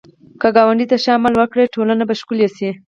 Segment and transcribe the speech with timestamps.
[0.41, 2.69] که ګاونډي ته ښه عمل وکړې، ټولنه به ښکلې شي